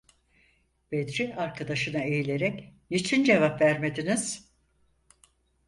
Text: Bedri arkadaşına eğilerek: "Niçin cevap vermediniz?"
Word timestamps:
Bedri 0.91 1.35
arkadaşına 1.35 2.01
eğilerek: 2.03 2.73
"Niçin 2.91 3.23
cevap 3.23 3.61
vermediniz?" 3.61 4.51